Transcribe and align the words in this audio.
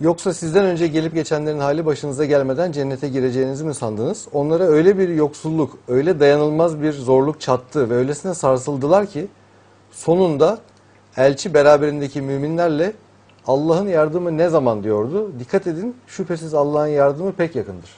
Yoksa 0.00 0.34
sizden 0.34 0.64
önce 0.64 0.86
gelip 0.86 1.14
geçenlerin 1.14 1.58
hali 1.58 1.86
başınıza 1.86 2.24
gelmeden 2.24 2.72
cennete 2.72 3.08
gireceğinizi 3.08 3.64
mi 3.64 3.74
sandınız? 3.74 4.28
Onlara 4.32 4.64
öyle 4.64 4.98
bir 4.98 5.08
yoksulluk, 5.08 5.78
öyle 5.88 6.20
dayanılmaz 6.20 6.82
bir 6.82 6.92
zorluk 6.92 7.40
çattı 7.40 7.90
ve 7.90 7.94
öylesine 7.94 8.34
sarsıldılar 8.34 9.06
ki 9.06 9.26
sonunda 9.92 10.58
elçi 11.16 11.54
beraberindeki 11.54 12.22
müminlerle 12.22 12.92
Allah'ın 13.46 13.88
yardımı 13.88 14.38
ne 14.38 14.48
zaman 14.48 14.84
diyordu? 14.84 15.32
Dikkat 15.38 15.66
edin 15.66 15.96
şüphesiz 16.06 16.54
Allah'ın 16.54 16.86
yardımı 16.86 17.32
pek 17.32 17.56
yakındır. 17.56 17.90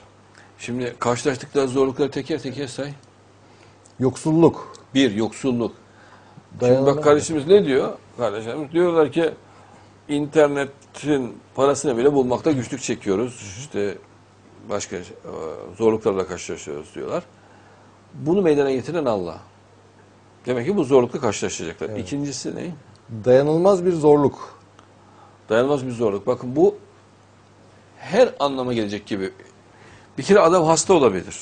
Şimdi 0.58 0.94
karşılaştıkları 0.98 1.68
zorlukları 1.68 2.10
teker 2.10 2.38
teker 2.38 2.66
say. 2.66 2.92
Yoksulluk, 3.98 4.72
Bir, 4.94 5.14
yoksulluk. 5.14 5.72
Şimdi 6.50 6.60
dayanılmaz. 6.60 6.96
bak 6.96 7.04
kardeşimiz 7.04 7.46
ne 7.46 7.64
diyor? 7.64 7.92
Kardeşlerimiz 8.18 8.72
diyorlar 8.72 9.12
ki 9.12 9.30
internetin 10.10 11.38
parasını 11.54 11.96
bile 11.96 12.12
bulmakta 12.12 12.52
güçlük 12.52 12.82
çekiyoruz. 12.82 13.56
İşte 13.58 13.98
başka 14.68 14.96
e, 14.96 15.02
zorluklarla 15.78 16.26
karşılaşıyoruz 16.26 16.94
diyorlar. 16.94 17.24
Bunu 18.14 18.42
meydana 18.42 18.70
getiren 18.70 19.04
Allah. 19.04 19.38
Demek 20.46 20.66
ki 20.66 20.76
bu 20.76 20.84
zorlukla 20.84 21.20
karşılaşacaklar. 21.20 21.88
Evet. 21.88 21.98
İkincisi 21.98 22.56
ne? 22.56 22.70
dayanılmaz 23.24 23.84
bir 23.84 23.92
zorluk. 23.92 24.60
Dayanılmaz 25.48 25.86
bir 25.86 25.92
zorluk. 25.92 26.26
Bakın 26.26 26.56
bu 26.56 26.76
her 27.98 28.34
anlama 28.40 28.72
gelecek 28.72 29.06
gibi. 29.06 29.32
Bir 30.18 30.22
kere 30.22 30.40
adam 30.40 30.64
hasta 30.64 30.94
olabilir. 30.94 31.38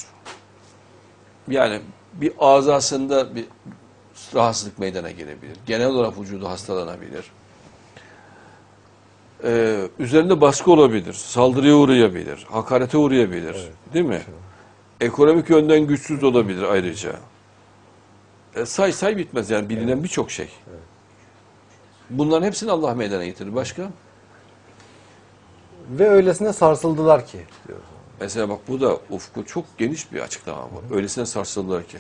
Yani 1.49 1.81
bir 2.13 2.33
azasında 2.39 3.35
bir 3.35 3.45
rahatsızlık 4.35 4.79
meydana 4.79 5.11
gelebilir. 5.11 5.57
Genel 5.67 5.87
olarak 5.87 6.19
vücudu 6.19 6.49
hastalanabilir. 6.49 7.25
Ee, 9.45 9.89
üzerinde 9.99 10.41
baskı 10.41 10.71
olabilir. 10.71 11.13
Saldırıya 11.13 11.77
uğrayabilir. 11.77 12.47
Hakarete 12.51 12.99
uğrayabilir. 12.99 13.57
Değil 13.95 14.05
mi? 14.05 14.23
Ekonomik 15.01 15.51
yönden 15.51 15.81
güçsüz 15.87 16.25
olabilir 16.25 16.63
ayrıca. 16.63 17.13
E, 18.55 18.67
say 18.67 18.93
say 18.93 19.17
bitmez 19.17 19.51
yani 19.51 19.69
bilinen 19.69 20.05
birçok 20.05 20.31
şey. 20.31 20.49
Bunların 22.11 22.47
hepsini 22.47 22.71
Allah 22.71 22.95
meydana 22.95 23.25
getirir. 23.25 23.55
Başka? 23.55 23.91
Ve 25.91 26.09
öylesine 26.09 26.53
sarsıldılar 26.53 27.27
ki. 27.27 27.39
diyor. 27.69 27.79
Mesela 28.21 28.49
bak 28.49 28.59
bu 28.69 28.81
da 28.81 28.99
ufku 29.11 29.47
çok 29.47 29.79
geniş 29.79 30.13
bir 30.13 30.21
açıklama 30.21 30.63
bu. 30.63 30.95
Öylesine 30.95 31.27
sarsıldılar 31.27 31.87
ki. 31.87 31.99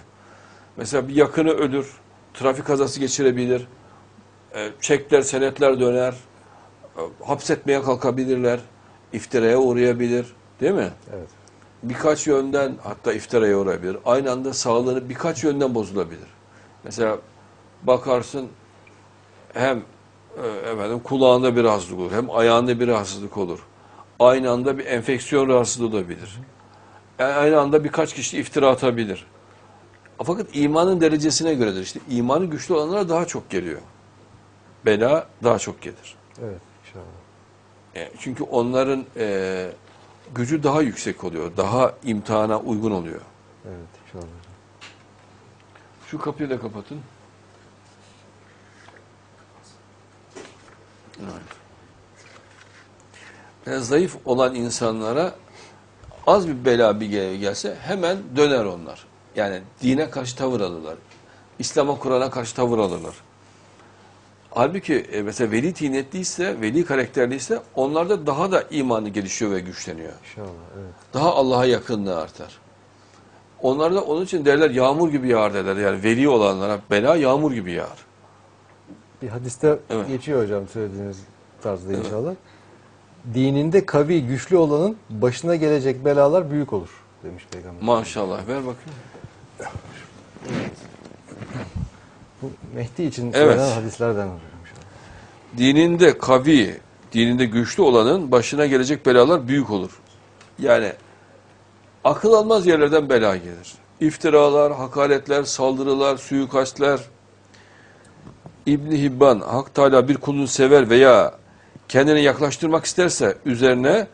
Mesela 0.76 1.08
bir 1.08 1.14
yakını 1.14 1.50
ölür, 1.50 1.92
trafik 2.34 2.66
kazası 2.66 3.00
geçirebilir, 3.00 3.66
e, 4.54 4.70
çekler, 4.80 5.22
senetler 5.22 5.80
döner, 5.80 6.12
e, 6.12 6.16
hapsetmeye 7.24 7.82
kalkabilirler, 7.82 8.60
iftiraya 9.12 9.58
uğrayabilir. 9.58 10.26
Değil 10.60 10.72
mi? 10.72 10.90
Evet. 11.16 11.28
Birkaç 11.82 12.26
yönden 12.26 12.74
hatta 12.82 13.12
iftiraya 13.12 13.58
uğrayabilir. 13.58 13.96
Aynı 14.04 14.30
anda 14.30 14.52
sağlığını 14.52 15.08
birkaç 15.08 15.44
yönden 15.44 15.74
bozulabilir. 15.74 16.28
Mesela 16.84 17.18
bakarsın 17.82 18.48
hem 19.52 19.82
e, 20.42 20.70
efendim 20.72 21.00
kulağında 21.04 21.56
bir 21.56 21.64
rahatsızlık 21.64 21.98
olur, 21.98 22.12
hem 22.12 22.30
ayağında 22.30 22.80
bir 22.80 22.88
rahatsızlık 22.88 23.36
olur. 23.36 23.58
Aynı 24.20 24.50
anda 24.50 24.78
bir 24.78 24.86
enfeksiyon 24.86 25.48
rahatsızlığı 25.48 25.86
olabilir. 25.86 26.38
Yani 27.18 27.32
aynı 27.32 27.60
anda 27.60 27.84
birkaç 27.84 28.14
kişi 28.14 28.38
iftira 28.38 28.68
atabilir. 28.68 29.26
Fakat 30.22 30.46
imanın 30.52 31.00
derecesine 31.00 31.54
göredir. 31.54 31.80
İşte 31.80 32.00
imanı 32.10 32.44
güçlü 32.44 32.74
olanlara 32.74 33.08
daha 33.08 33.26
çok 33.26 33.50
geliyor. 33.50 33.80
Bela 34.86 35.26
daha 35.44 35.58
çok 35.58 35.82
gelir. 35.82 36.16
Evet. 36.42 36.67
E, 37.94 38.10
çünkü 38.18 38.44
onların 38.44 39.04
e, 39.16 39.70
gücü 40.34 40.62
daha 40.62 40.82
yüksek 40.82 41.24
oluyor. 41.24 41.56
Daha 41.56 41.92
imtihana 42.04 42.58
uygun 42.60 42.90
oluyor. 42.90 43.20
Evet 43.66 43.88
inşallah. 44.06 44.32
Şu 46.06 46.18
kapıyı 46.18 46.50
da 46.50 46.60
kapatın. 46.60 47.00
Evet. 51.20 51.32
Yani 53.66 53.84
zayıf 53.84 54.16
olan 54.24 54.54
insanlara 54.54 55.34
az 56.26 56.48
bir 56.48 56.64
bela 56.64 57.00
bir 57.00 57.06
gel- 57.06 57.36
gelse 57.36 57.76
hemen 57.82 58.18
döner 58.36 58.64
onlar. 58.64 59.06
Yani 59.36 59.62
dine 59.82 60.10
karşı 60.10 60.36
tavır 60.36 60.60
alırlar. 60.60 60.94
İslam'a 61.58 61.98
Kur'an'a 61.98 62.30
karşı 62.30 62.54
tavır 62.56 62.78
alırlar. 62.78 63.14
Halbuki 64.58 64.94
e, 64.94 65.22
mesela 65.22 65.50
veli 65.50 65.72
tinetliyse, 65.72 66.60
veli 66.60 66.84
karakterliyse 66.84 67.60
onlarda 67.74 68.26
daha 68.26 68.52
da 68.52 68.64
imanı 68.70 69.08
gelişiyor 69.08 69.50
ve 69.50 69.60
güçleniyor. 69.60 70.12
İnşallah 70.24 70.48
evet. 70.78 70.94
Daha 71.14 71.34
Allah'a 71.34 71.64
yakınlığı 71.64 72.20
artar. 72.20 72.58
Onlar 73.62 73.94
da 73.94 74.02
onun 74.02 74.24
için 74.24 74.44
derler 74.44 74.70
yağmur 74.70 75.10
gibi 75.10 75.28
yağar 75.28 75.54
derler. 75.54 75.76
Yani 75.76 76.02
veli 76.04 76.28
olanlara 76.28 76.78
bela 76.90 77.16
yağmur 77.16 77.52
gibi 77.52 77.72
yağar. 77.72 77.98
Bir 79.22 79.28
hadiste 79.28 79.78
Evet. 79.90 80.08
geçiyor 80.08 80.42
hocam 80.42 80.68
söylediğiniz 80.68 81.18
tarzda 81.62 81.92
inşallah. 81.92 82.34
Dininde 83.34 83.86
kavi, 83.86 84.26
güçlü 84.26 84.56
olanın 84.56 84.96
başına 85.10 85.56
gelecek 85.56 86.04
belalar 86.04 86.50
büyük 86.50 86.72
olur 86.72 86.90
demiş 87.24 87.46
peygamber. 87.50 87.82
Maşallah 87.82 88.48
ver 88.48 88.58
bakayım. 88.58 88.98
Bu 92.42 92.50
Mehdi 92.74 93.02
için 93.02 93.32
Evet. 93.34 93.60
hadislerden 93.60 94.26
inşallah. 94.26 94.47
Dininde 95.56 96.18
kavi, 96.18 96.80
dininde 97.12 97.44
güçlü 97.44 97.82
olanın 97.82 98.32
başına 98.32 98.66
gelecek 98.66 99.06
belalar 99.06 99.48
büyük 99.48 99.70
olur. 99.70 100.00
Yani 100.58 100.92
akıl 102.04 102.32
almaz 102.32 102.66
yerlerden 102.66 103.08
bela 103.08 103.36
gelir. 103.36 103.74
İftiralar, 104.00 104.72
hakaretler, 104.72 105.42
saldırılar, 105.42 106.16
suikastler. 106.16 107.00
İbni 108.66 109.02
Hibban, 109.02 109.40
Hak 109.40 109.74
Teala 109.74 110.08
bir 110.08 110.16
kulunu 110.16 110.46
sever 110.46 110.90
veya 110.90 111.34
kendine 111.88 112.20
yaklaştırmak 112.20 112.84
isterse 112.84 113.36
üzerine 113.44 114.06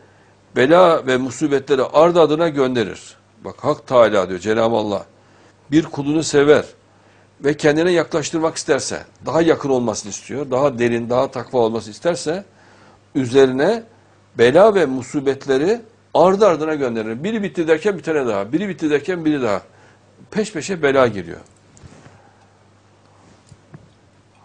bela 0.55 1.07
ve 1.07 1.17
musibetleri 1.17 1.83
ardı 1.83 2.21
adına 2.21 2.49
gönderir. 2.49 3.15
Bak 3.45 3.55
Hak 3.61 3.87
Teala 3.87 4.29
diyor 4.29 4.39
Cenab-ı 4.39 4.75
Allah. 4.75 5.05
Bir 5.71 5.83
kulunu 5.83 6.23
sever 6.23 6.65
ve 7.43 7.57
kendine 7.57 7.91
yaklaştırmak 7.91 8.55
isterse, 8.55 9.03
daha 9.25 9.41
yakın 9.41 9.69
olmasını 9.69 10.09
istiyor, 10.09 10.51
daha 10.51 10.79
derin, 10.79 11.09
daha 11.09 11.31
takva 11.31 11.59
olmasını 11.59 11.91
isterse 11.91 12.45
üzerine 13.15 13.83
bela 14.37 14.75
ve 14.75 14.85
musibetleri 14.85 15.81
ardı 16.13 16.47
ardına 16.47 16.75
gönderir. 16.75 17.23
Biri 17.23 17.43
bitti 17.43 17.67
derken 17.67 17.97
bir 17.97 18.03
tane 18.03 18.27
daha, 18.27 18.51
biri 18.51 18.69
bitti 18.69 18.89
derken 18.89 19.25
biri 19.25 19.41
daha. 19.41 19.61
Peş 20.31 20.53
peşe 20.53 20.81
bela 20.81 21.07
geliyor. 21.07 21.39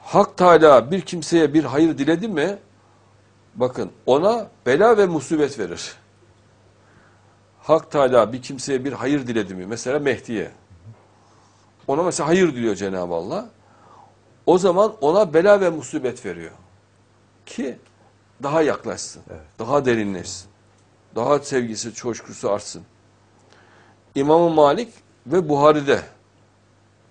Hak 0.03 0.37
Teala 0.37 0.91
bir 0.91 1.01
kimseye 1.01 1.55
bir 1.55 1.65
hayır 1.65 1.99
diledi 1.99 2.29
mi, 2.29 2.59
bakın 3.55 3.91
ona 4.07 4.49
bela 4.67 4.99
ve 4.99 5.07
musibet 5.07 5.59
verir. 5.59 5.95
Hak 7.63 7.91
Teala 7.91 8.33
bir 8.33 8.43
kimseye 8.43 8.85
bir 8.85 8.93
hayır 8.93 9.27
diledi 9.27 9.55
mi, 9.55 9.67
mesela 9.67 9.99
Mehdi'ye, 9.99 10.51
ona 11.91 12.03
mesela 12.03 12.29
hayır 12.29 12.55
diliyor 12.55 12.75
Cenab-ı 12.75 13.15
Allah. 13.15 13.49
O 14.47 14.59
zaman 14.59 14.93
ona 15.01 15.35
bela 15.35 15.61
ve 15.61 15.71
musibet 15.71 16.27
veriyor. 16.27 16.53
Ki 17.47 17.79
daha 18.43 18.63
yaklaşsın, 18.63 19.23
Evet. 19.31 19.41
daha 19.59 19.85
derinleşsin. 19.85 20.51
Daha 21.17 21.39
sevgisi, 21.39 21.95
coşkusu 21.95 22.51
artsın. 22.51 22.83
İmam-ı 24.15 24.51
Malik 24.51 24.95
ve 25.27 25.49
Buhari'de. 25.49 26.03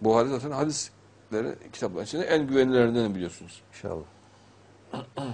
Buhari 0.01 0.29
zaten 0.29 0.51
hadisleri 0.51 1.55
kitapların 1.73 2.05
içinde 2.05 2.23
en 2.25 2.47
güvenilerinden 2.47 3.15
biliyorsunuz. 3.15 3.61
İnşallah. 3.73 4.03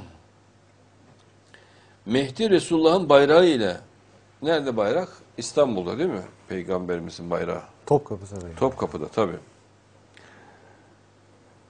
Mehdi 2.06 2.50
Resulullah'ın 2.50 3.09
bayrağı 3.09 3.45
ile 3.45 3.77
nerede 4.45 4.77
bayrak? 4.77 5.09
İstanbul'da 5.38 5.97
değil 5.97 6.09
mi? 6.09 6.21
Peygamberimizin 6.47 7.30
bayrağı. 7.30 7.62
Topkapı 7.86 8.27
Sarayı. 8.27 8.56
Topkapı'da 8.56 9.07
tabii. 9.07 9.38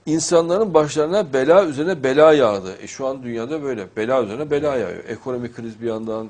İnsanların 0.06 0.74
başlarına 0.74 1.32
bela 1.32 1.64
üzerine 1.64 2.02
bela 2.02 2.32
yağdı. 2.32 2.76
E 2.82 2.86
şu 2.86 3.06
an 3.06 3.22
dünyada 3.22 3.62
böyle. 3.62 3.86
Bela 3.96 4.22
üzerine 4.22 4.50
bela 4.50 4.76
yağıyor. 4.76 5.04
Ekonomik 5.04 5.56
kriz 5.56 5.82
bir 5.82 5.86
yandan, 5.86 6.28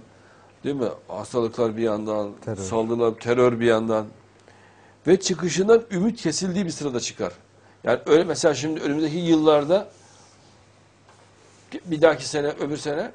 değil 0.64 0.76
mi? 0.76 0.88
Hastalıklar 1.08 1.76
bir 1.76 1.82
yandan, 1.82 2.31
Terör. 2.44 2.56
saldırılar, 2.56 3.14
terör 3.14 3.60
bir 3.60 3.66
yandan. 3.66 4.06
Ve 5.06 5.20
çıkışından 5.20 5.82
ümit 5.90 6.22
kesildiği 6.22 6.64
bir 6.64 6.70
sırada 6.70 7.00
çıkar. 7.00 7.32
Yani 7.84 8.00
öyle 8.06 8.25
mesela 8.25 8.54
şimdi 8.54 8.81
önümüzdeki 8.81 9.16
yıllarda 9.16 9.88
bir 11.84 12.02
dahaki 12.02 12.28
sene, 12.28 12.48
öbür 12.48 12.76
sene 12.76 13.12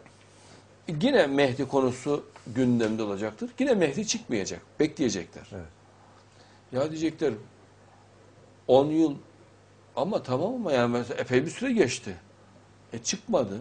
yine 1.01 1.27
Mehdi 1.27 1.67
konusu 1.67 2.23
gündemde 2.47 3.03
olacaktır. 3.03 3.49
Yine 3.59 3.73
Mehdi 3.73 4.07
çıkmayacak. 4.07 4.61
Bekleyecekler. 4.79 5.47
Evet. 5.51 5.65
Ya 6.71 6.89
diyecekler 6.89 7.33
10 8.67 8.85
yıl 8.85 9.15
ama 9.95 10.23
tamam 10.23 10.53
ama 10.53 10.71
yani 10.71 10.91
mesela 10.91 11.21
epey 11.21 11.45
bir 11.45 11.51
süre 11.51 11.71
geçti. 11.71 12.15
E 12.93 12.97
çıkmadı. 12.97 13.59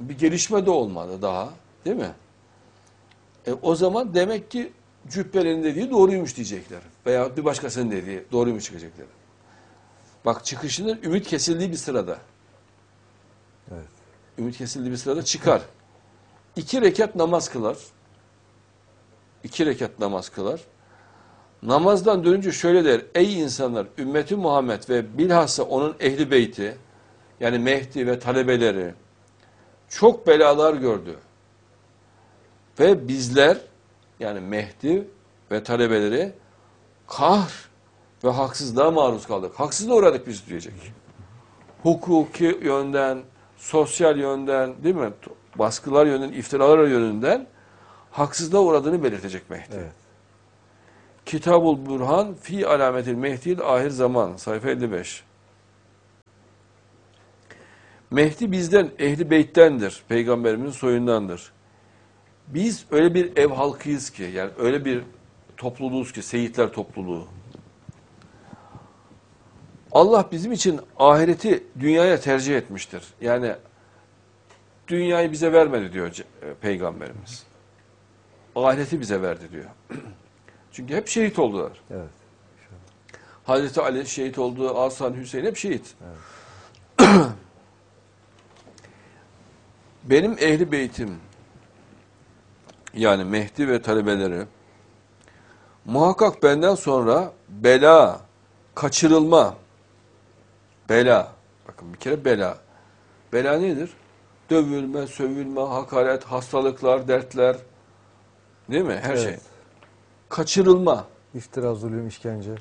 Bir 0.00 0.18
gelişme 0.18 0.66
de 0.66 0.70
olmadı 0.70 1.22
daha. 1.22 1.52
Değil 1.84 1.96
mi? 1.96 2.12
E, 3.46 3.52
o 3.52 3.74
zaman 3.74 4.14
demek 4.14 4.50
ki 4.50 4.72
cübbelerin 5.08 5.64
dediği 5.64 5.90
doğruymuş 5.90 6.36
diyecekler. 6.36 6.80
Veya 7.06 7.36
bir 7.36 7.44
başkasının 7.44 7.90
dediği 7.90 8.24
doğruymuş 8.32 8.64
çıkacaklar. 8.64 9.06
Bak 10.24 10.44
çıkışının 10.44 11.00
ümit 11.02 11.26
kesildiği 11.26 11.70
bir 11.70 11.76
sırada. 11.76 12.18
Evet. 13.70 13.88
Ümit 14.38 14.58
kesildiği 14.58 14.92
bir 14.92 14.96
sırada 14.96 15.24
çıkar. 15.24 15.62
İki 16.56 16.80
rekat 16.80 17.14
namaz 17.14 17.50
kılar. 17.50 17.76
İki 19.44 19.66
rekat 19.66 19.98
namaz 19.98 20.28
kılar. 20.28 20.60
Namazdan 21.62 22.24
dönünce 22.24 22.52
şöyle 22.52 22.84
der. 22.84 23.00
Ey 23.14 23.40
insanlar, 23.40 23.86
ümmeti 23.98 24.36
Muhammed 24.36 24.88
ve 24.88 25.18
bilhassa 25.18 25.62
onun 25.62 25.96
ehli 26.00 26.30
beyti, 26.30 26.76
yani 27.40 27.58
Mehdi 27.58 28.06
ve 28.06 28.18
talebeleri 28.18 28.94
çok 29.88 30.26
belalar 30.26 30.74
gördü. 30.74 31.18
Ve 32.80 33.08
bizler, 33.08 33.58
yani 34.20 34.40
Mehdi 34.40 35.08
ve 35.50 35.64
talebeleri 35.64 36.32
kahr 37.06 37.70
ve 38.24 38.30
haksızlığa 38.30 38.90
maruz 38.90 39.26
kaldık. 39.26 39.60
Haksızlığa 39.60 39.96
uğradık 39.96 40.26
biz 40.26 40.46
diyecek. 40.46 40.74
Hukuki 41.82 42.58
yönden, 42.62 43.22
sosyal 43.56 44.18
yönden, 44.18 44.84
değil 44.84 44.94
mi? 44.94 45.10
Baskılar 45.58 46.06
yönünden, 46.06 46.32
iftiralar 46.32 46.86
yönünden 46.86 47.46
haksızlığa 48.10 48.60
uğradığını 48.60 49.04
belirtecek 49.04 49.50
Mehdi. 49.50 49.74
Evet. 49.74 49.92
Kitabul 51.26 51.86
Burhan 51.86 52.34
fi 52.34 52.66
alametil 52.66 53.14
Mehdi'l 53.14 53.60
ahir 53.60 53.90
zaman 53.90 54.36
sayfa 54.36 54.70
55. 54.70 55.24
Mehdi 58.10 58.52
bizden 58.52 58.90
ehli 58.98 59.30
beyttendir. 59.30 60.02
Peygamberimizin 60.08 60.78
soyundandır. 60.78 61.52
Biz 62.48 62.84
öyle 62.90 63.14
bir 63.14 63.36
ev 63.36 63.50
halkıyız 63.50 64.10
ki 64.10 64.22
yani 64.22 64.50
öyle 64.58 64.84
bir 64.84 65.02
topluluğuz 65.56 66.12
ki 66.12 66.22
seyitler 66.22 66.72
topluluğu. 66.72 67.26
Allah 69.92 70.28
bizim 70.32 70.52
için 70.52 70.80
ahireti 70.98 71.64
dünyaya 71.80 72.20
tercih 72.20 72.56
etmiştir. 72.56 73.02
Yani 73.20 73.54
dünyayı 74.92 75.32
bize 75.32 75.52
vermedi 75.52 75.92
diyor 75.92 76.08
e, 76.42 76.54
Peygamberimiz. 76.54 77.46
Ahireti 78.56 79.00
bize 79.00 79.22
verdi 79.22 79.52
diyor. 79.52 79.64
Çünkü 80.72 80.94
hep 80.94 81.08
şehit 81.08 81.38
oldular. 81.38 81.72
Evet. 81.90 82.10
Hazreti 83.44 83.80
Ali 83.80 84.06
şehit 84.06 84.38
oldu, 84.38 84.78
Hasan, 84.78 85.14
Hüseyin 85.14 85.44
hep 85.44 85.56
şehit. 85.56 85.94
Benim 90.04 90.32
ehli 90.32 90.72
beytim 90.72 91.16
yani 92.94 93.24
Mehdi 93.24 93.68
ve 93.68 93.82
talebeleri 93.82 94.46
muhakkak 95.84 96.42
benden 96.42 96.74
sonra 96.74 97.32
bela, 97.48 98.20
kaçırılma, 98.74 99.54
bela, 100.88 101.32
bakın 101.68 101.92
bir 101.92 101.98
kere 101.98 102.24
bela. 102.24 102.58
Bela 103.32 103.58
nedir? 103.58 103.90
Dövülme, 104.52 105.06
sövülme, 105.06 105.60
hakaret, 105.60 106.24
hastalıklar, 106.24 107.08
dertler, 107.08 107.56
değil 108.70 108.84
mi? 108.84 108.98
Her 109.02 109.10
Evet. 109.10 109.22
şey. 109.22 109.36
Kaçırılma. 110.28 111.06
İftira, 111.34 111.74
zulüm, 111.74 112.08
işkence. 112.08 112.54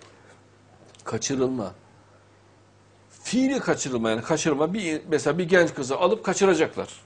kaçırılma. 1.03 1.71
Fiili 3.23 3.59
kaçırılma 3.59 4.09
yani 4.09 4.21
kaçırma 4.21 4.73
bir 4.73 5.01
mesela 5.09 5.37
bir 5.37 5.43
genç 5.49 5.73
kızı 5.73 5.97
alıp 5.97 6.25
kaçıracaklar. 6.25 7.03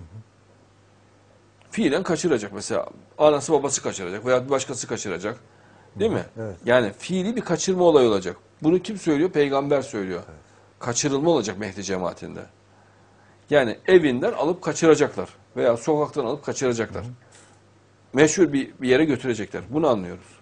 Fiilen 1.71 2.03
kaçıracak 2.03 2.53
mesela 2.53 2.87
anası 3.17 3.53
babası 3.53 3.83
kaçıracak 3.83 4.25
veya 4.25 4.45
bir 4.45 4.49
başkası 4.49 4.87
kaçıracak. 4.87 5.39
Değil 5.95 6.11
mi? 6.11 6.25
Evet. 6.39 6.55
Yani 6.65 6.91
fiili 6.97 7.35
bir 7.35 7.41
kaçırma 7.41 7.83
olayı 7.83 8.09
olacak. 8.09 8.37
Bunu 8.63 8.79
kim 8.79 8.97
söylüyor? 8.97 9.29
Peygamber 9.29 9.81
söylüyor. 9.81 10.21
Kaçırılma 10.79 11.29
olacak 11.29 11.57
Mehdi 11.57 11.83
cemaatinde. 11.83 12.41
Yani 13.49 13.77
evinden 13.87 14.31
alıp 14.31 14.61
kaçıracaklar 14.61 15.29
veya 15.57 15.77
sokaktan 15.77 16.25
alıp 16.25 16.45
kaçıracaklar. 16.45 17.05
Meşhur 18.13 18.53
bir, 18.53 18.73
bir 18.81 18.89
yere 18.89 19.05
götürecekler. 19.05 19.63
Bunu 19.69 19.87
anlıyoruz 19.87 20.35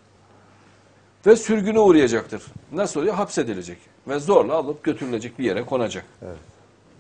ve 1.26 1.36
sürgüne 1.36 1.80
uğrayacaktır. 1.80 2.44
Nasıl 2.72 3.00
oluyor? 3.00 3.16
Hapsedilecek 3.16 3.78
ve 4.08 4.20
zorla 4.20 4.54
alıp 4.54 4.84
götürülecek 4.84 5.40
bir 5.40 5.44
yere 5.44 5.66
konacak. 5.66 6.06
Evet. 6.22 6.38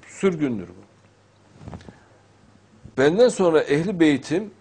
Sürgündür 0.07 0.67
bu. 0.67 0.83
Benden 2.97 3.29
sonra 3.29 3.61
ehli 3.61 3.99
beytim 3.99 4.51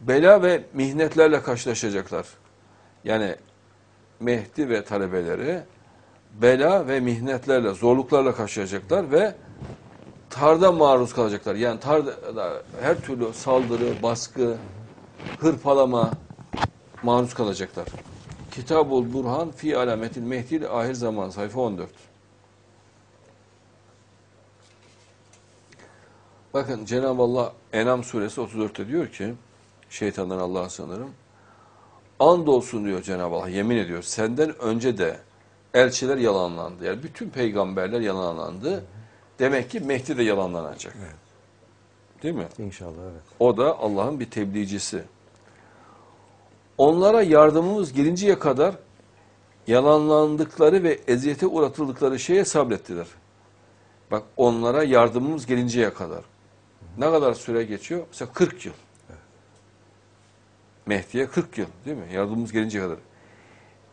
bela 0.00 0.42
ve 0.42 0.64
mihnetlerle 0.72 1.42
karşılaşacaklar. 1.42 2.26
Yani 3.04 3.36
Mehdi 4.20 4.68
ve 4.68 4.84
talebeleri 4.84 5.60
bela 6.42 6.88
ve 6.88 7.00
mihnetlerle, 7.00 7.70
zorluklarla 7.70 8.34
karşılaşacaklar 8.34 9.12
ve 9.12 9.34
tarda 10.32 10.72
maruz 10.72 11.12
kalacaklar. 11.12 11.54
Yani 11.54 11.80
tarda 11.80 12.62
her 12.80 13.00
türlü 13.00 13.32
saldırı, 13.32 14.02
baskı, 14.02 14.56
hırpalama 15.40 16.10
maruz 17.02 17.34
kalacaklar. 17.34 17.86
Kitabul 18.50 19.12
Burhan 19.12 19.50
fi 19.50 19.78
alametil 19.78 20.22
Mehdi'l 20.22 20.64
ahir 20.70 20.94
zaman 20.94 21.30
sayfa 21.30 21.60
14. 21.60 21.90
Bakın 26.54 26.84
Cenab-ı 26.84 27.22
Allah 27.22 27.52
Enam 27.72 28.04
suresi 28.04 28.40
34'te 28.40 28.88
diyor 28.88 29.08
ki 29.08 29.34
şeytandan 29.90 30.38
Allah'a 30.38 30.68
sanırım. 30.68 31.10
Andolsun 32.20 32.84
diyor 32.84 33.02
Cenab-ı 33.02 33.34
Allah 33.34 33.48
yemin 33.48 33.76
ediyor. 33.76 34.02
Senden 34.02 34.62
önce 34.62 34.98
de 34.98 35.18
elçiler 35.74 36.16
yalanlandı. 36.16 36.84
Yani 36.84 37.02
bütün 37.02 37.30
peygamberler 37.30 38.00
yalanlandı. 38.00 38.84
Demek 39.42 39.70
ki 39.70 39.80
Mehdi 39.80 40.16
de 40.18 40.22
yalanlanacak. 40.22 40.94
Değil 42.22 42.34
mi? 42.34 42.46
İnşallah 42.58 43.02
evet. 43.12 43.22
O 43.40 43.56
da 43.56 43.78
Allah'ın 43.78 44.20
bir 44.20 44.30
tebliğcisi. 44.30 45.02
Onlara 46.78 47.22
yardımımız 47.22 47.92
gelinceye 47.92 48.38
kadar 48.38 48.74
yalanlandıkları 49.66 50.82
ve 50.82 51.00
eziyete 51.06 51.46
uğratıldıkları 51.46 52.18
şeye 52.18 52.44
sabrettiler. 52.44 53.06
Bak 54.10 54.22
onlara 54.36 54.84
yardımımız 54.84 55.46
gelinceye 55.46 55.92
kadar. 55.92 56.24
Ne 56.98 57.10
kadar 57.10 57.34
süre 57.34 57.64
geçiyor? 57.64 58.06
Mesela 58.10 58.32
40 58.32 58.66
yıl. 58.66 58.72
Mehdi'ye 60.86 61.26
40 61.26 61.58
yıl 61.58 61.66
değil 61.84 61.96
mi? 61.96 62.06
Yardımımız 62.12 62.52
gelinceye 62.52 62.84
kadar. 62.84 62.98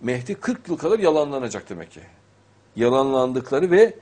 Mehdi 0.02 0.36
40 0.36 0.68
yıl 0.70 0.78
kadar 0.78 1.00
yalanlanacak 1.00 1.70
demek 1.70 1.92
ki. 1.92 2.02
Yalanlandıkları 2.76 3.72
ve 3.72 3.96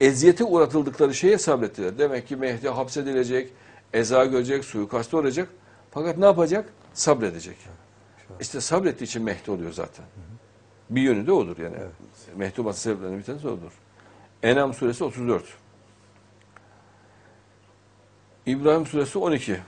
eziyete 0.00 0.44
uğratıldıkları 0.44 1.14
şeye 1.14 1.38
sabrettiler. 1.38 1.98
Demek 1.98 2.28
ki 2.28 2.36
Mehdi 2.36 2.68
hapsedilecek, 2.68 3.52
eza 3.92 4.24
görecek, 4.24 4.64
suikasta 4.64 5.16
olacak. 5.16 5.48
Fakat 5.90 6.18
ne 6.18 6.24
yapacak? 6.24 6.72
Sabredecek. 6.94 7.56
İşte 8.40 8.60
sabrettiği 8.60 9.08
için 9.08 9.22
Mehdi 9.22 9.50
oluyor 9.50 9.72
zaten. 9.72 10.04
Bir 10.90 11.02
yönü 11.02 11.26
de 11.26 11.32
odur 11.32 11.58
yani. 11.58 11.76
Mehdi 12.36 12.60
olması 12.60 12.80
sebeplerinden 12.80 13.18
bir 13.18 13.24
tanesi 13.24 13.48
odur. 13.48 13.72
Enam 14.42 14.74
suresi 14.74 15.04
34. 15.04 15.44
İbrahim 18.46 18.86
suresi 18.86 19.18
12. 19.18 19.60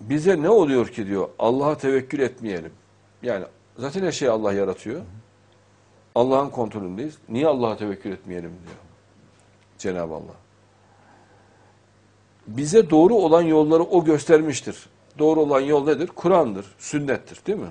Bize 0.00 0.42
ne 0.42 0.48
oluyor 0.48 0.88
ki 0.88 1.06
diyor 1.06 1.28
Allah'a 1.38 1.76
tevekkül 1.76 2.18
etmeyelim. 2.18 2.72
Yani 3.22 3.44
zaten 3.78 4.02
her 4.02 4.12
şeyi 4.12 4.30
Allah 4.30 4.52
yaratıyor. 4.52 5.02
Allah'ın 6.14 6.50
kontrolündeyiz. 6.50 7.18
Niye 7.28 7.46
Allah'a 7.46 7.76
tevekkül 7.76 8.12
etmeyelim 8.12 8.50
diyor. 8.50 8.89
Cenab-ı 9.80 10.14
Allah. 10.14 10.36
Bize 12.46 12.90
doğru 12.90 13.14
olan 13.14 13.42
yolları 13.42 13.82
o 13.82 14.04
göstermiştir. 14.04 14.86
Doğru 15.18 15.40
olan 15.40 15.60
yol 15.60 15.84
nedir? 15.84 16.06
Kur'an'dır, 16.06 16.66
sünnettir 16.78 17.46
değil 17.46 17.58
mi? 17.58 17.70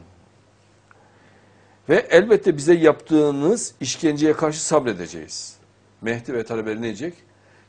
Ve 1.90 2.08
elbette 2.10 2.58
bize 2.58 2.74
yaptığınız 2.74 3.74
işkenceye 3.80 4.34
karşı 4.34 4.66
sabredeceğiz. 4.66 5.58
Mehdi 6.02 6.34
ve 6.34 6.44
talebeleri 6.44 6.78
ne 6.78 6.84
diyecek? 6.84 7.14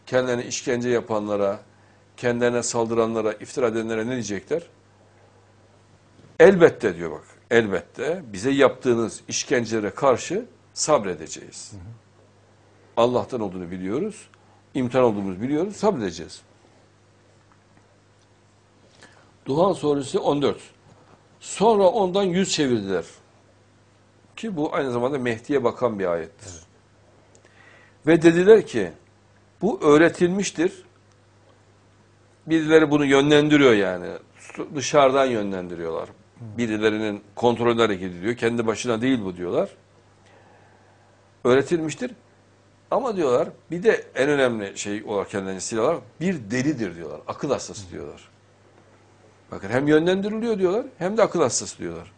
Kendilerine 0.07 0.45
işkence 0.45 0.89
yapanlara, 0.89 1.61
kendilerine 2.17 2.63
saldıranlara, 2.63 3.33
iftira 3.33 3.67
edenlere 3.67 4.07
ne 4.07 4.13
diyecekler? 4.13 4.63
Elbette 6.41 6.97
diyor 6.97 7.11
bak, 7.11 7.25
elbette 7.51 8.23
bize 8.33 8.51
yaptığınız 8.51 9.21
işkencelere 9.29 9.91
karşı 9.91 10.45
sabredeceğiz. 10.75 11.73
Allah'tan 12.97 13.41
olduğunu 13.41 13.71
biliyoruz, 13.71 14.29
imtihan 14.75 15.05
olduğumuzu 15.05 15.41
biliyoruz, 15.41 15.77
sabredeceğiz. 15.77 16.43
Duhan 19.47 19.73
suresi 19.73 20.19
14. 20.19 20.57
Sonra 21.41 21.85
ondan 21.85 22.23
yüz 22.23 22.53
çevirdiler. 22.53 23.05
Ki 24.37 24.57
bu 24.57 24.75
aynı 24.75 24.93
zamanda 24.93 25.19
Mehdi'ye 25.19 25.65
bakan 25.65 25.99
bir 25.99 26.07
ayettir. 26.07 26.53
Ve 28.07 28.23
dediler 28.23 28.67
ki 28.67 28.93
bu 29.61 29.81
öğretilmiştir. 29.83 30.85
Birileri 32.47 32.91
bunu 32.91 33.05
yönlendiriyor 33.05 33.73
yani. 33.73 34.07
dışarıdan 34.75 35.25
yönlendiriyorlar. 35.27 36.09
Birilerinin 36.41 37.23
kontrolü 37.35 37.81
hareket 37.81 38.15
ediyor. 38.15 38.37
Kendi 38.37 38.67
başına 38.67 39.03
değil 39.03 39.25
bu 39.25 39.37
diyorlar. 39.37 39.69
Öğretilmiştir. 41.45 42.11
Ama 42.91 43.17
diyorlar 43.17 43.49
bir 43.71 43.83
de 43.83 44.07
en 44.15 44.29
önemli 44.29 44.79
şey 44.79 45.05
olarak 45.05 45.31
kendilerini 45.31 45.61
silahlar 45.61 45.99
bir 46.21 46.51
delidir 46.51 46.97
diyorlar. 46.97 47.21
Akıl 47.27 47.51
hastası 47.51 47.91
diyorlar. 47.91 48.29
Bakın 49.51 49.69
hem 49.69 49.87
yönlendiriliyor 49.87 50.59
diyorlar 50.59 50.87
hem 50.99 51.17
de 51.17 51.23
akıl 51.23 51.41
hastası 51.43 51.79
diyorlar. 51.79 52.13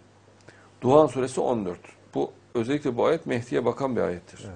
Duhan 0.81 1.07
suresi 1.07 1.41
14. 1.41 1.79
Bu 2.15 2.33
özellikle 2.55 2.97
bu 2.97 3.07
ayet 3.07 3.27
Mehdi'ye 3.27 3.65
bakan 3.65 3.97
bir 3.97 4.01
ayettir. 4.01 4.47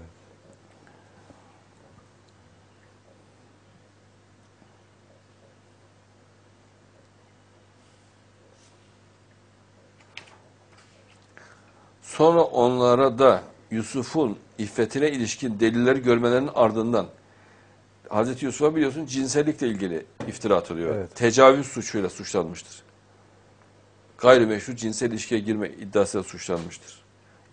Sonra 12.02 12.42
onlara 12.42 13.18
da 13.18 13.42
Yusuf'un 13.70 14.38
iffetine 14.58 15.10
ilişkin 15.10 15.60
delilleri 15.60 16.02
görmelerinin 16.02 16.50
ardından 16.54 17.06
Hazreti 18.08 18.44
Yusuf'a 18.44 18.76
biliyorsun 18.76 19.06
cinsellikle 19.06 19.68
ilgili 19.68 20.06
iftira 20.28 20.56
atılıyor. 20.56 20.94
Evet. 20.94 21.16
Tecavüz 21.16 21.66
suçuyla 21.66 22.10
suçlanmıştır. 22.10 22.82
Gayrimeşru 24.18 24.76
cinsel 24.76 25.10
ilişkiye 25.10 25.40
girme 25.40 25.68
iddiasıyla 25.68 26.24
suçlanmıştır. 26.24 27.02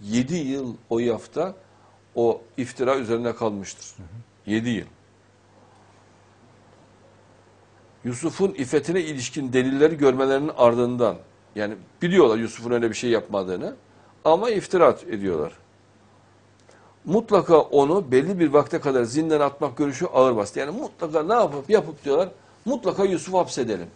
7 0.02 0.36
yıl 0.36 0.76
o 0.90 1.00
yafta 1.00 1.56
o 2.16 2.42
iftira 2.58 2.98
üzerine 2.98 3.36
kalmıştır. 3.36 3.86
7 4.46 4.70
yıl. 4.70 4.86
Yusuf'un 8.04 8.54
iffetine 8.54 9.02
ilişkin 9.02 9.54
delilleri 9.54 9.98
görmelerinin 9.98 10.52
ardından 10.58 11.18
yani 11.56 11.76
biliyorlar 12.02 12.38
Yusuf'un 12.38 12.72
öyle 12.72 12.90
bir 12.90 12.96
şey 12.96 13.10
yapmadığını 13.10 13.76
ama 14.26 14.50
iftira 14.50 14.98
ediyorlar. 15.10 15.54
Mutlaka 17.06 17.60
onu 17.60 18.12
belli 18.12 18.40
bir 18.40 18.54
vakte 18.54 18.80
kadar 18.80 19.04
zindana 19.04 19.46
atmak 19.46 19.78
görüşü 19.78 20.06
ağır 20.06 20.36
bastı. 20.36 20.60
Yani 20.60 20.80
mutlaka 20.80 21.24
ne 21.24 21.34
yapıp 21.34 21.70
yapıp 21.70 22.06
diyorlar 22.06 22.30
mutlaka 22.66 23.06
Yusuf'u 23.06 23.38
hapsedelim. 23.38 23.88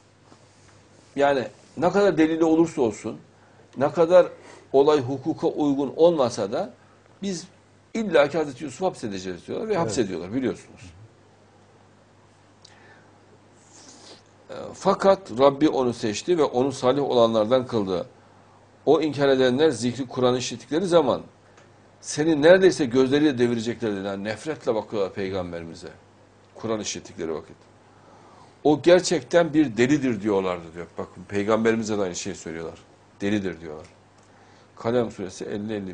Yani 1.16 1.48
ne 1.78 1.92
kadar 1.92 2.18
delili 2.18 2.44
olursa 2.44 2.82
olsun 2.82 3.18
ne 3.78 3.92
kadar 3.92 4.28
olay 4.74 5.02
hukuka 5.02 5.48
uygun 5.48 5.94
olmasa 5.96 6.52
da 6.52 6.74
biz 7.22 7.48
illaki 7.94 8.38
Hazreti 8.38 8.64
Yusuf'u 8.64 8.86
hapsedeceğiz 8.86 9.48
diyorlar 9.48 9.70
ve 9.70 9.78
hapsediyorlar 9.78 10.34
biliyorsunuz. 10.34 10.82
E, 14.50 14.54
Fakat 14.74 15.20
Rabbi 15.40 15.70
onu 15.70 15.94
seçti 15.94 16.38
ve 16.38 16.44
onu 16.44 16.72
salih 16.72 17.04
olanlardan 17.04 17.68
kıldı. 17.68 18.06
O 18.86 19.02
inkar 19.02 19.30
edenler 19.30 19.70
zikri 19.70 20.08
Kur'an 20.08 20.36
işittikleri 20.36 20.86
zaman 20.86 21.22
seni 22.08 22.42
neredeyse 22.42 22.86
gözleriyle 22.86 23.38
devireceklerdi. 23.38 24.08
Yani 24.08 24.24
nefretle 24.24 24.76
bakıyorlar 24.76 25.14
peygamberimize. 25.14 25.88
Kur'an 26.56 26.80
işittikleri 26.80 27.34
vakit. 27.34 27.56
O 28.64 28.82
gerçekten 28.82 29.54
bir 29.54 29.78
delidir 29.78 30.22
diyorlardı 30.22 30.74
diyor. 30.74 30.86
Bakın 30.98 31.24
peygamberimize 31.24 31.98
de 31.98 32.02
aynı 32.02 32.16
şeyi 32.16 32.36
söylüyorlar. 32.36 32.80
Delidir 33.22 33.62
diyorlar. 33.62 33.86
Kalem 34.76 35.12
suresi 35.12 35.46
50-51. 35.46 35.94